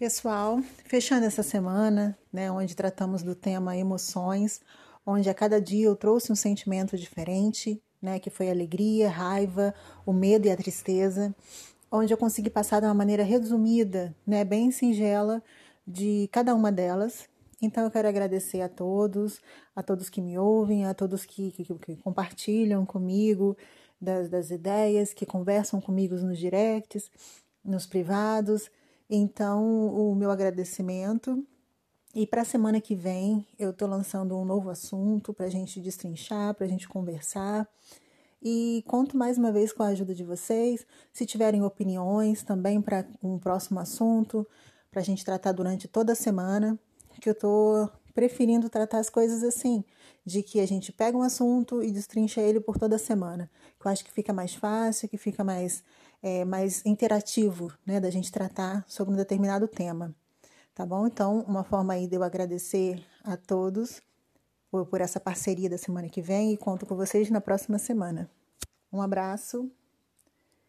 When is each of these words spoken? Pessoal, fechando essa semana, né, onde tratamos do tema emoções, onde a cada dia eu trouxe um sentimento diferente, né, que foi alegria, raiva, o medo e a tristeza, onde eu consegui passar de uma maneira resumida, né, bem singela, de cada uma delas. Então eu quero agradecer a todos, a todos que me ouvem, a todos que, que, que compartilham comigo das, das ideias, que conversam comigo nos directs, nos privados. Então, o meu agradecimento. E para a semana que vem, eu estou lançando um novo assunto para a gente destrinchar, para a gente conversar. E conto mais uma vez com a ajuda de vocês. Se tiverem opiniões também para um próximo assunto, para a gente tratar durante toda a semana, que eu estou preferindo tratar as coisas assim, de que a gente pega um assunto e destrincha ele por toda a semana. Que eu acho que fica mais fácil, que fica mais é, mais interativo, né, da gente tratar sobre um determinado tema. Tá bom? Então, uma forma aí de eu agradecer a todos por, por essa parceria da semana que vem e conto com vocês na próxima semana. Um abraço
Pessoal, 0.00 0.62
fechando 0.86 1.26
essa 1.26 1.42
semana, 1.42 2.16
né, 2.32 2.50
onde 2.50 2.74
tratamos 2.74 3.22
do 3.22 3.34
tema 3.34 3.76
emoções, 3.76 4.62
onde 5.04 5.28
a 5.28 5.34
cada 5.34 5.60
dia 5.60 5.84
eu 5.84 5.94
trouxe 5.94 6.32
um 6.32 6.34
sentimento 6.34 6.96
diferente, 6.96 7.82
né, 8.00 8.18
que 8.18 8.30
foi 8.30 8.48
alegria, 8.48 9.10
raiva, 9.10 9.74
o 10.06 10.12
medo 10.14 10.46
e 10.46 10.50
a 10.50 10.56
tristeza, 10.56 11.36
onde 11.92 12.14
eu 12.14 12.16
consegui 12.16 12.48
passar 12.48 12.80
de 12.80 12.86
uma 12.86 12.94
maneira 12.94 13.22
resumida, 13.22 14.16
né, 14.26 14.42
bem 14.42 14.70
singela, 14.70 15.42
de 15.86 16.30
cada 16.32 16.54
uma 16.54 16.72
delas. 16.72 17.28
Então 17.60 17.84
eu 17.84 17.90
quero 17.90 18.08
agradecer 18.08 18.62
a 18.62 18.70
todos, 18.70 19.38
a 19.76 19.82
todos 19.82 20.08
que 20.08 20.22
me 20.22 20.38
ouvem, 20.38 20.86
a 20.86 20.94
todos 20.94 21.26
que, 21.26 21.50
que, 21.50 21.62
que 21.62 21.96
compartilham 21.96 22.86
comigo 22.86 23.54
das, 24.00 24.30
das 24.30 24.50
ideias, 24.50 25.12
que 25.12 25.26
conversam 25.26 25.78
comigo 25.78 26.16
nos 26.16 26.38
directs, 26.38 27.10
nos 27.62 27.84
privados. 27.84 28.70
Então, 29.12 29.88
o 29.88 30.14
meu 30.14 30.30
agradecimento. 30.30 31.44
E 32.14 32.26
para 32.26 32.42
a 32.42 32.44
semana 32.44 32.80
que 32.80 32.94
vem, 32.94 33.44
eu 33.58 33.70
estou 33.70 33.88
lançando 33.88 34.36
um 34.36 34.44
novo 34.44 34.70
assunto 34.70 35.34
para 35.34 35.46
a 35.46 35.50
gente 35.50 35.80
destrinchar, 35.80 36.54
para 36.54 36.64
a 36.64 36.68
gente 36.68 36.88
conversar. 36.88 37.68
E 38.40 38.84
conto 38.86 39.16
mais 39.16 39.36
uma 39.36 39.50
vez 39.50 39.72
com 39.72 39.82
a 39.82 39.88
ajuda 39.88 40.14
de 40.14 40.22
vocês. 40.22 40.86
Se 41.12 41.26
tiverem 41.26 41.64
opiniões 41.64 42.44
também 42.44 42.80
para 42.80 43.04
um 43.20 43.36
próximo 43.36 43.80
assunto, 43.80 44.46
para 44.92 45.00
a 45.00 45.04
gente 45.04 45.24
tratar 45.24 45.52
durante 45.52 45.88
toda 45.88 46.12
a 46.12 46.16
semana, 46.16 46.78
que 47.20 47.28
eu 47.28 47.32
estou 47.32 47.90
preferindo 48.14 48.68
tratar 48.68 48.98
as 48.98 49.10
coisas 49.10 49.42
assim, 49.42 49.84
de 50.24 50.42
que 50.42 50.60
a 50.60 50.66
gente 50.66 50.92
pega 50.92 51.16
um 51.16 51.22
assunto 51.22 51.82
e 51.82 51.90
destrincha 51.90 52.40
ele 52.40 52.60
por 52.60 52.78
toda 52.78 52.96
a 52.96 52.98
semana. 52.98 53.50
Que 53.78 53.86
eu 53.86 53.90
acho 53.90 54.04
que 54.04 54.12
fica 54.12 54.32
mais 54.32 54.54
fácil, 54.54 55.08
que 55.08 55.16
fica 55.16 55.42
mais 55.42 55.82
é, 56.22 56.44
mais 56.44 56.84
interativo, 56.84 57.72
né, 57.86 57.98
da 58.00 58.10
gente 58.10 58.30
tratar 58.30 58.84
sobre 58.86 59.14
um 59.14 59.16
determinado 59.16 59.66
tema. 59.66 60.14
Tá 60.74 60.86
bom? 60.86 61.06
Então, 61.06 61.40
uma 61.48 61.64
forma 61.64 61.94
aí 61.94 62.06
de 62.06 62.16
eu 62.16 62.22
agradecer 62.22 63.02
a 63.24 63.36
todos 63.36 64.00
por, 64.70 64.86
por 64.86 65.00
essa 65.00 65.18
parceria 65.18 65.68
da 65.68 65.78
semana 65.78 66.08
que 66.08 66.22
vem 66.22 66.52
e 66.52 66.56
conto 66.56 66.86
com 66.86 66.96
vocês 66.96 67.30
na 67.30 67.40
próxima 67.40 67.78
semana. 67.78 68.30
Um 68.92 69.02
abraço 69.02 69.70